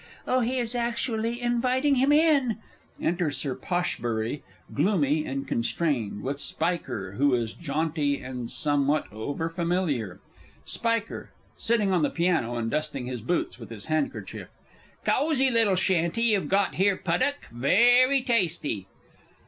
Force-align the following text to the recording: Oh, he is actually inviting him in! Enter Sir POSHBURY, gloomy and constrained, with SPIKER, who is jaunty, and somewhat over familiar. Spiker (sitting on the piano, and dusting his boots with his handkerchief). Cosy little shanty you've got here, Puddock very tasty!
Oh, 0.25 0.39
he 0.39 0.57
is 0.57 0.73
actually 0.73 1.39
inviting 1.39 1.93
him 1.93 2.11
in! 2.11 2.57
Enter 2.99 3.29
Sir 3.29 3.53
POSHBURY, 3.53 4.41
gloomy 4.73 5.27
and 5.27 5.47
constrained, 5.47 6.23
with 6.23 6.39
SPIKER, 6.39 7.11
who 7.19 7.35
is 7.35 7.53
jaunty, 7.53 8.19
and 8.19 8.49
somewhat 8.49 9.05
over 9.13 9.47
familiar. 9.47 10.19
Spiker 10.65 11.29
(sitting 11.55 11.91
on 11.91 12.01
the 12.01 12.09
piano, 12.09 12.55
and 12.55 12.71
dusting 12.71 13.05
his 13.05 13.21
boots 13.21 13.59
with 13.59 13.69
his 13.69 13.85
handkerchief). 13.85 14.47
Cosy 15.05 15.51
little 15.51 15.75
shanty 15.75 16.23
you've 16.23 16.49
got 16.49 16.73
here, 16.73 16.97
Puddock 16.97 17.45
very 17.51 18.23
tasty! 18.23 18.87